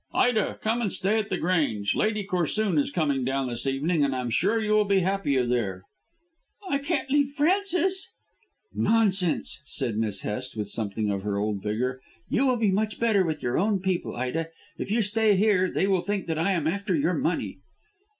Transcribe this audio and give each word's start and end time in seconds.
"Ida, 0.15 0.57
come 0.63 0.81
and 0.81 0.91
stay 0.91 1.19
at 1.19 1.29
The 1.29 1.37
Grange. 1.37 1.93
Lady 1.93 2.23
Corsoon 2.23 2.79
is 2.79 2.89
coming 2.89 3.23
down 3.23 3.47
this 3.47 3.67
evening. 3.67 4.03
I 4.03 4.19
am 4.19 4.31
sure 4.31 4.59
you 4.59 4.71
will 4.71 4.83
be 4.83 5.01
happier 5.01 5.45
there." 5.45 5.83
"I 6.67 6.79
can't 6.79 7.11
leave 7.11 7.33
Frances." 7.33 8.11
"Nonsense!" 8.73 9.61
said 9.63 9.97
Miss 9.99 10.21
Hest 10.21 10.57
with 10.57 10.69
something 10.69 11.11
of 11.11 11.21
her 11.21 11.37
old 11.37 11.61
vigour; 11.61 12.01
"you 12.31 12.47
will 12.47 12.57
be 12.57 12.71
much 12.71 12.99
better 12.99 13.23
with 13.23 13.43
your 13.43 13.59
own 13.59 13.79
people, 13.79 14.15
Ida. 14.15 14.49
If 14.79 14.89
you 14.89 15.03
stay 15.03 15.35
here 15.35 15.69
they 15.69 15.85
will 15.85 16.01
think 16.01 16.25
that 16.25 16.39
I 16.39 16.53
am 16.53 16.65
after 16.65 16.95
your 16.95 17.13
money." 17.13 17.59